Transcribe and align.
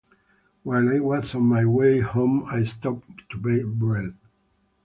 While 0.63 0.89
I 0.89 0.97
was 0.99 1.35
on 1.35 1.43
my 1.43 1.63
way 1.63 1.99
home 1.99 2.43
I 2.47 2.63
stopped 2.63 3.29
to 3.29 3.37
buy 3.37 3.61
bread. 3.63 4.17